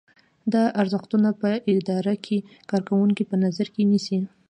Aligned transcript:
دا 0.53 0.63
ارزښتونه 0.81 1.29
په 1.41 1.49
اداره 1.73 2.15
کې 2.25 2.37
کارکوونکي 2.71 3.23
په 3.29 3.35
نظر 3.43 3.67
کې 3.73 3.83
نیسي. 3.91 4.19